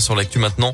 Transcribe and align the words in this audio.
sur 0.00 0.14
l'actu 0.16 0.38
maintenant. 0.38 0.72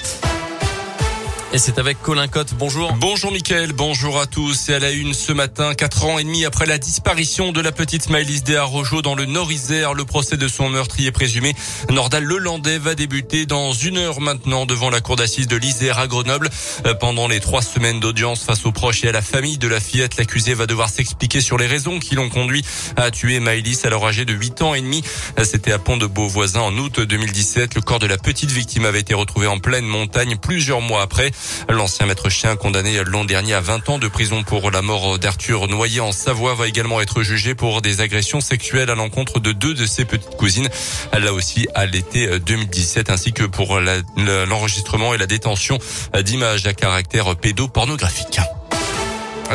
Et 1.53 1.59
c'est 1.59 1.81
avec 1.81 2.01
Colin 2.01 2.29
Cotte. 2.29 2.55
Bonjour. 2.55 2.93
Bonjour 2.93 3.33
Mickaël, 3.33 3.73
bonjour 3.73 4.21
à 4.21 4.27
tous. 4.27 4.69
Et 4.69 4.75
à 4.75 4.79
la 4.79 4.93
une 4.93 5.13
ce 5.15 5.33
matin, 5.33 5.75
quatre 5.75 6.05
ans 6.05 6.17
et 6.17 6.23
demi 6.23 6.45
après 6.45 6.65
la 6.65 6.79
disparition 6.79 7.51
de 7.51 7.61
la 7.61 7.73
petite 7.73 8.09
Maëlys 8.09 8.45
Rojo 8.61 9.03
dans 9.03 9.17
le 9.17 9.25
Nord-Isère, 9.25 9.95
le 9.95 10.05
procès 10.05 10.37
de 10.37 10.47
son 10.47 10.69
meurtrier 10.69 11.11
présumé, 11.11 11.57
Nordal 11.91 12.23
Lelandais, 12.23 12.79
va 12.79 12.95
débuter 12.95 13.47
dans 13.47 13.73
une 13.73 13.97
heure 13.97 14.21
maintenant 14.21 14.65
devant 14.65 14.91
la 14.91 15.01
cour 15.01 15.17
d'assises 15.17 15.49
de 15.49 15.57
l'Isère 15.57 15.99
à 15.99 16.07
Grenoble. 16.07 16.49
Euh, 16.87 16.95
pendant 16.95 17.27
les 17.27 17.41
trois 17.41 17.63
semaines 17.63 17.99
d'audience 17.99 18.45
face 18.45 18.65
aux 18.65 18.71
proches 18.71 19.03
et 19.03 19.09
à 19.09 19.13
la 19.13 19.23
famille 19.23 19.59
de 19.59 19.67
la 19.67 19.81
fillette, 19.81 20.19
l'accusé 20.19 20.55
va 20.55 20.67
devoir 20.67 20.89
s'expliquer 20.89 21.41
sur 21.41 21.59
les 21.59 21.67
raisons 21.67 21.99
qui 21.99 22.15
l'ont 22.15 22.31
conduit 22.31 22.65
à 22.95 23.11
tuer 23.11 23.41
Maëlys 23.41 23.85
alors 23.87 24.07
âgée 24.07 24.25
de 24.25 24.35
8 24.35 24.63
ans 24.63 24.75
et 24.75 24.83
demi. 24.83 25.03
Euh, 25.37 25.43
c'était 25.43 25.73
à 25.73 25.81
Pont 25.81 25.97
de 25.97 26.07
Beauvoisin 26.07 26.61
en 26.61 26.79
août 26.79 27.01
2017. 27.01 27.75
Le 27.75 27.81
corps 27.81 27.99
de 27.99 28.07
la 28.07 28.19
petite 28.19 28.53
victime 28.53 28.85
avait 28.85 29.01
été 29.01 29.15
retrouvé 29.15 29.49
en 29.49 29.59
pleine 29.59 29.87
montagne 29.87 30.37
plusieurs 30.37 30.81
mois 30.81 31.03
après. 31.03 31.33
L'ancien 31.69 32.07
maître 32.07 32.29
chien 32.29 32.57
condamné 32.57 33.03
l'an 33.05 33.25
dernier 33.25 33.55
à 33.55 33.61
20 33.61 33.89
ans 33.89 33.99
de 33.99 34.09
prison 34.09 34.43
pour 34.43 34.71
la 34.71 34.83
mort 34.83 35.19
d'Arthur 35.19 35.69
Noyer 35.69 36.01
en 36.01 36.13
Savoie 36.13 36.55
va 36.55 36.69
également 36.69 37.01
être 37.01 37.23
jugé 37.23 37.55
pour 37.55 37.83
des 37.83 38.01
agressions 38.01 38.41
sexuelles 38.41 38.91
à 38.91 38.95
l'encontre 38.95 39.41
de 39.41 39.53
deux 39.53 39.75
de 39.75 39.87
ses 39.87 40.05
petites 40.05 40.37
cousines. 40.37 40.69
Là 41.13 41.33
aussi 41.33 41.69
à 41.75 41.87
l'été 41.87 42.39
2017 42.39 43.11
ainsi 43.11 43.33
que 43.33 43.45
pour 43.45 43.81
l'enregistrement 43.81 45.15
et 45.15 45.19
la 45.19 45.27
détention 45.27 45.79
d'images 46.23 46.67
à 46.67 46.73
caractère 46.73 47.37
pédopornographique. 47.37 48.41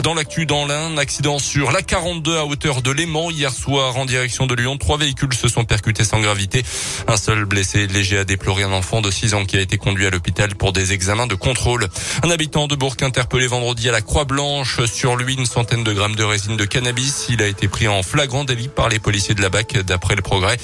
Dans 0.04 0.14
l'actu 0.14 0.46
dans 0.46 0.66
l'un 0.66 0.98
accident 0.98 1.40
sur 1.40 1.72
la 1.72 1.82
42 1.82 2.38
à 2.38 2.46
hauteur 2.46 2.82
de 2.82 2.92
Léman 2.92 3.32
hier 3.32 3.52
soir 3.52 3.96
en 3.96 4.04
direction 4.04 4.46
de 4.46 4.54
Lyon. 4.54 4.78
Trois 4.78 4.98
véhicules 4.98 5.34
se 5.34 5.48
sont 5.48 5.64
percutés 5.64 6.04
sans 6.04 6.20
gravité. 6.20 6.64
Un 7.08 7.16
seul 7.16 7.46
blessé 7.46 7.88
léger 7.88 8.18
a 8.18 8.26
déploré 8.26 8.64
un 8.64 8.74
enfant 8.74 9.00
de 9.00 9.10
6 9.10 9.36
ans 9.36 9.46
qui 9.46 9.56
a 9.56 9.62
été 9.62 9.78
conduit 9.78 10.06
à 10.06 10.10
l'hôpital 10.10 10.54
pour 10.56 10.74
des 10.74 10.92
examens 10.92 11.28
de 11.28 11.36
contrôle. 11.36 11.88
Un 12.24 12.30
habitant 12.30 12.68
de 12.68 12.76
Bourg 12.76 12.98
interpellé 13.02 13.48
vendredi 13.48 13.88
à 13.88 13.94
la 13.94 14.02
Croix-Blanche. 14.02 14.84
Sur 14.86 15.16
lui, 15.16 15.36
une 15.36 15.46
centaine 15.46 15.86
de 15.86 15.94
grammes 15.94 16.18
de 16.18 16.26
résine 16.26 16.58
de 16.58 16.66
cannabis. 16.66 17.28
Il 17.30 17.42
a 17.42 17.48
été 17.48 17.70
pris 17.70 17.88
en 17.88 18.04
flagrant 18.04 18.44
délit 18.44 18.68
par 18.68 18.90
les 18.90 19.00
policiers 19.00 19.34
de 19.34 19.42
la 19.42 19.50
BAC 19.50 19.78
d'après 19.86 20.16
le 20.16 20.22
progrès. 20.22 20.58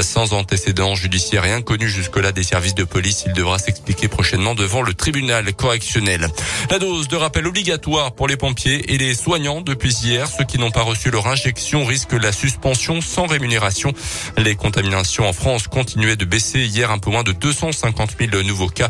Sans 0.00 0.32
antécédent 0.32 0.94
judiciaire 0.94 1.44
et 1.44 1.52
inconnu 1.52 1.90
jusque-là 1.90 2.32
des 2.32 2.42
services 2.42 2.74
de 2.74 2.84
police, 2.84 3.24
il 3.26 3.34
devra 3.34 3.58
s'expliquer 3.58 4.08
prochainement 4.08 4.54
devant 4.54 4.80
le 4.80 4.94
tribunal 4.94 5.52
correctionnel. 5.52 6.28
La 6.70 6.78
dose 6.78 7.06
de 7.08 7.16
rappel 7.16 7.46
obligatoire 7.46 8.12
pour 8.12 8.28
les 8.28 8.38
pompiers 8.38 8.77
et 8.86 8.98
les 8.98 9.14
soignants 9.14 9.60
depuis 9.60 9.94
hier. 10.02 10.28
Ceux 10.28 10.44
qui 10.44 10.58
n'ont 10.58 10.70
pas 10.70 10.82
reçu 10.82 11.10
leur 11.10 11.26
injection 11.26 11.84
risquent 11.84 12.12
la 12.12 12.32
suspension 12.32 13.00
sans 13.00 13.26
rémunération. 13.26 13.92
Les 14.36 14.54
contaminations 14.54 15.28
en 15.28 15.32
France 15.32 15.66
continuaient 15.68 16.16
de 16.16 16.24
baisser 16.24 16.60
hier 16.60 16.90
un 16.90 16.98
peu 16.98 17.10
moins 17.10 17.22
de 17.22 17.32
250 17.32 18.16
000 18.18 18.42
nouveaux 18.42 18.68
cas, 18.68 18.88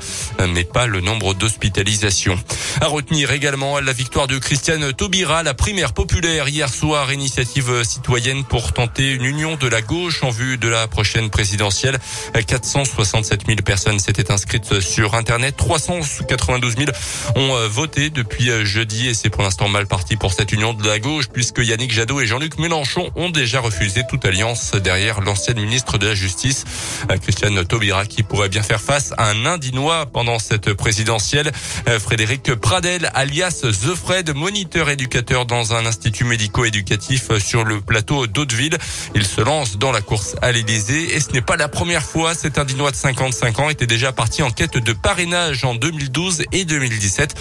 mais 0.48 0.64
pas 0.64 0.86
le 0.86 1.00
nombre 1.00 1.34
d'hospitalisations. 1.34 2.38
À 2.80 2.86
retenir 2.86 3.30
également 3.32 3.80
la 3.80 3.92
victoire 3.92 4.26
de 4.26 4.38
Christiane 4.38 4.92
Taubira, 4.92 5.42
la 5.42 5.54
primaire 5.54 5.92
populaire 5.92 6.48
hier 6.48 6.68
soir, 6.68 7.12
initiative 7.12 7.82
citoyenne 7.84 8.44
pour 8.44 8.72
tenter 8.72 9.12
une 9.12 9.24
union 9.24 9.56
de 9.56 9.68
la 9.68 9.82
gauche 9.82 10.22
en 10.22 10.30
vue 10.30 10.58
de 10.58 10.68
la 10.68 10.86
prochaine 10.88 11.30
présidentielle. 11.30 11.98
467 12.46 13.46
000 13.46 13.58
personnes 13.64 13.98
s'étaient 13.98 14.30
inscrites 14.30 14.80
sur 14.80 15.14
Internet, 15.14 15.56
392 15.56 16.76
000 16.76 16.90
ont 17.36 17.68
voté 17.68 18.10
depuis 18.10 18.50
jeudi 18.64 19.08
et 19.08 19.14
c'est 19.14 19.30
pour 19.30 19.42
l'instant 19.42 19.68
mal 19.78 19.86
parti 19.86 20.16
pour 20.16 20.32
cette 20.32 20.50
union 20.50 20.74
de 20.74 20.84
la 20.84 20.98
gauche 20.98 21.28
puisque 21.32 21.58
Yannick 21.58 21.92
Jadot 21.92 22.20
et 22.20 22.26
Jean-Luc 22.26 22.58
Mélenchon 22.58 23.12
ont 23.14 23.30
déjà 23.30 23.60
refusé 23.60 24.02
toute 24.10 24.24
alliance 24.24 24.72
derrière 24.72 25.20
l'ancienne 25.20 25.60
ministre 25.60 25.98
de 25.98 26.08
la 26.08 26.16
Justice, 26.16 26.64
euh, 27.12 27.16
Christiane 27.16 27.64
Taubira, 27.64 28.04
qui 28.04 28.24
pourrait 28.24 28.48
bien 28.48 28.64
faire 28.64 28.80
face 28.80 29.14
à 29.18 29.30
un 29.30 29.46
Indinois 29.46 30.06
pendant 30.06 30.40
cette 30.40 30.72
présidentielle. 30.72 31.52
Euh, 31.88 32.00
Frédéric 32.00 32.56
Pradel, 32.56 33.08
alias 33.14 33.60
The 33.62 33.94
Fred, 33.94 34.34
moniteur 34.34 34.90
éducateur 34.90 35.46
dans 35.46 35.74
un 35.74 35.86
institut 35.86 36.24
médico-éducatif 36.24 37.38
sur 37.38 37.62
le 37.62 37.80
plateau 37.80 38.26
d'Hauteville. 38.26 38.78
Il 39.14 39.24
se 39.24 39.42
lance 39.42 39.78
dans 39.78 39.92
la 39.92 40.00
course 40.00 40.34
à 40.42 40.50
l'Élysée 40.50 41.14
et 41.14 41.20
ce 41.20 41.30
n'est 41.30 41.40
pas 41.40 41.56
la 41.56 41.68
première 41.68 42.02
fois. 42.02 42.34
Cet 42.34 42.58
Indinois 42.58 42.90
de 42.90 42.96
55 42.96 43.60
ans 43.60 43.70
était 43.70 43.86
déjà 43.86 44.10
parti 44.10 44.42
en 44.42 44.50
quête 44.50 44.76
de 44.76 44.92
parrainage 44.92 45.62
en 45.64 45.76
2012 45.76 46.46
et 46.50 46.64
2017 46.64 47.34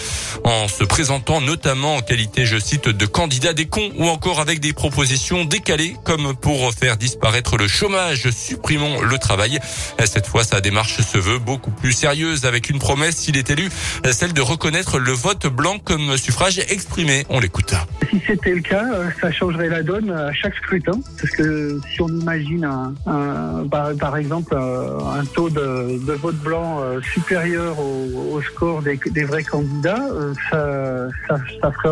en 0.44 0.68
se 0.68 0.84
présentant 0.84 1.40
notamment 1.40 1.96
en 1.96 2.00
qualité 2.00 2.27
je 2.36 2.58
cite, 2.58 2.88
de 2.88 3.06
candidats 3.06 3.52
des 3.52 3.66
cons 3.66 3.90
ou 3.98 4.06
encore 4.06 4.40
avec 4.40 4.60
des 4.60 4.72
propositions 4.72 5.44
décalées 5.44 5.96
comme 6.04 6.34
pour 6.34 6.72
faire 6.72 6.96
disparaître 6.96 7.56
le 7.56 7.68
chômage, 7.68 8.30
supprimons 8.30 9.00
le 9.02 9.18
travail. 9.18 9.58
Cette 10.04 10.26
fois, 10.26 10.44
sa 10.44 10.60
démarche 10.60 11.00
se 11.00 11.18
veut 11.18 11.38
beaucoup 11.38 11.70
plus 11.70 11.92
sérieuse 11.92 12.44
avec 12.44 12.70
une 12.70 12.78
promesse, 12.78 13.16
s'il 13.16 13.36
est 13.36 13.50
élu, 13.50 13.68
celle 14.10 14.32
de 14.32 14.40
reconnaître 14.40 14.98
le 14.98 15.12
vote 15.12 15.46
blanc 15.46 15.78
comme 15.78 16.16
suffrage 16.16 16.58
exprimé. 16.58 17.26
On 17.28 17.40
l'écoute. 17.40 17.74
Si 18.10 18.20
c'était 18.26 18.54
le 18.54 18.60
cas, 18.60 18.84
euh, 18.92 19.10
ça 19.20 19.30
changerait 19.30 19.68
la 19.68 19.82
donne 19.82 20.10
à 20.10 20.32
chaque 20.32 20.54
scrutin. 20.56 21.00
Parce 21.20 21.34
que 21.34 21.80
si 21.92 22.00
on 22.00 22.08
imagine 22.08 22.64
un, 22.64 23.66
par, 23.70 24.16
exemple 24.16 24.54
euh, 24.54 24.98
un 25.00 25.24
taux 25.24 25.50
de, 25.50 26.12
vote 26.14 26.36
blanc 26.36 26.80
euh, 26.80 27.00
supérieur 27.02 27.78
au, 27.78 28.40
score 28.42 28.82
des, 28.82 29.24
vrais 29.24 29.42
candidats, 29.42 30.08
ça, 30.50 31.08
ça, 31.26 31.36
ça 31.60 31.72
ferait 31.72 31.88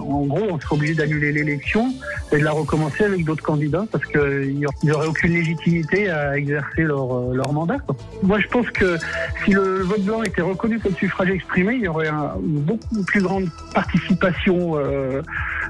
en 0.00 0.26
gros, 0.26 0.46
on 0.50 0.60
serait 0.60 0.74
obligé 0.74 0.94
d'annuler 0.94 1.32
l'élection 1.32 1.92
et 2.32 2.38
de 2.38 2.44
la 2.44 2.52
recommencer 2.52 3.04
avec 3.04 3.24
d'autres 3.24 3.42
candidats 3.42 3.84
parce 3.90 4.04
qu'ils 4.06 4.66
n'auraient 4.84 5.06
aucune 5.06 5.32
légitimité 5.32 6.10
à 6.10 6.36
exercer 6.36 6.82
leur, 6.82 7.12
euh, 7.14 7.52
mandat. 7.52 7.78
Moi, 8.22 8.40
je 8.40 8.48
pense 8.48 8.68
que 8.70 8.96
si 9.44 9.52
le 9.52 9.82
vote 9.82 10.02
blanc 10.02 10.22
était 10.22 10.42
reconnu 10.42 10.78
comme 10.78 10.94
suffrage 10.94 11.30
exprimé, 11.30 11.74
il 11.74 11.82
y 11.82 11.88
aurait 11.88 12.08
une 12.08 12.60
beaucoup 12.60 13.02
plus 13.04 13.22
grande 13.22 13.48
participation 13.74 14.76
euh, 14.76 15.22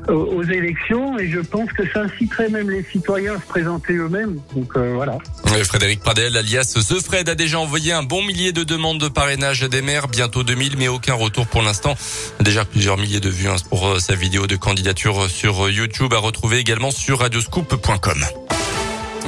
aux 0.08 0.42
élections 0.42 1.18
et 1.18 1.28
je 1.28 1.40
pense 1.40 1.72
que 1.72 1.88
ça 1.90 2.02
inciterait 2.02 2.48
même 2.48 2.70
les 2.70 2.82
citoyens 2.82 3.34
à 3.34 3.40
se 3.40 3.46
présenter 3.46 3.94
eux-mêmes. 3.94 4.40
Donc 4.54 4.76
euh, 4.76 4.94
voilà. 4.94 5.18
Frédéric 5.64 6.00
Pradel, 6.00 6.36
alias 6.36 6.74
The 6.74 7.02
Fred, 7.02 7.28
a 7.28 7.34
déjà 7.34 7.58
envoyé 7.58 7.92
un 7.92 8.02
bon 8.02 8.22
millier 8.22 8.52
de 8.52 8.64
demandes 8.64 9.00
de 9.00 9.08
parrainage 9.08 9.60
des 9.62 9.82
maires, 9.82 10.08
bientôt 10.08 10.42
2000, 10.42 10.76
mais 10.76 10.88
aucun 10.88 11.14
retour 11.14 11.46
pour 11.46 11.62
l'instant. 11.62 11.96
Déjà 12.40 12.64
plusieurs 12.64 12.96
milliers 12.96 13.20
de 13.20 13.30
vues 13.30 13.48
hein, 13.48 13.56
pour 13.68 13.86
euh, 13.88 13.98
sa 13.98 14.14
vidéo 14.14 14.46
de 14.46 14.56
candidature 14.56 15.28
sur 15.30 15.68
YouTube 15.68 16.12
à 16.12 16.18
retrouver 16.18 16.58
également 16.58 16.90
sur 16.90 17.20
radioscoop.com. 17.20 18.24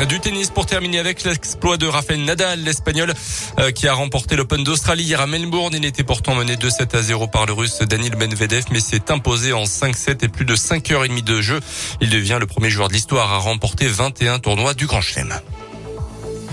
Du 0.06 0.20
tennis 0.20 0.50
pour 0.50 0.64
terminer 0.64 1.00
avec 1.00 1.24
l'exploit 1.24 1.76
de 1.76 1.86
Rafael 1.86 2.22
Nadal, 2.24 2.60
l'Espagnol, 2.60 3.12
euh, 3.58 3.72
qui 3.72 3.88
a 3.88 3.94
remporté 3.94 4.36
l'Open 4.36 4.62
d'Australie 4.62 5.02
hier 5.02 5.20
à 5.20 5.26
Melbourne. 5.26 5.74
Il 5.74 5.84
était 5.84 6.04
pourtant 6.04 6.36
mené 6.36 6.54
2-7 6.54 6.96
à 6.96 7.02
0 7.02 7.26
par 7.26 7.46
le 7.46 7.52
Russe 7.52 7.80
Daniel 7.80 8.16
Medvedev, 8.16 8.66
mais 8.70 8.78
s'est 8.78 9.10
imposé 9.10 9.52
en 9.52 9.64
5-7 9.64 10.24
et 10.24 10.28
plus 10.28 10.44
de 10.44 10.54
5 10.54 10.92
heures 10.92 11.04
et 11.04 11.08
demie 11.08 11.22
de 11.22 11.40
jeu. 11.40 11.58
Il 12.00 12.10
devient 12.10 12.38
le 12.38 12.46
premier 12.46 12.70
joueur 12.70 12.88
de 12.88 12.92
l'histoire 12.92 13.32
à 13.32 13.38
remporter 13.38 13.88
21 13.88 14.38
tournois 14.38 14.74
du 14.74 14.86
Grand 14.86 15.00
Chelem. 15.00 15.34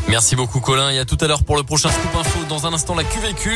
Merci 0.07 0.35
beaucoup 0.35 0.59
Colin 0.59 0.91
et 0.91 0.99
à 0.99 1.05
tout 1.05 1.17
à 1.21 1.27
l'heure 1.27 1.43
pour 1.43 1.55
le 1.55 1.63
prochain 1.63 1.89
scoop 1.89 2.15
info. 2.15 2.39
Dans 2.49 2.65
un 2.65 2.73
instant 2.73 2.95
la 2.95 3.03
QVQ. 3.03 3.51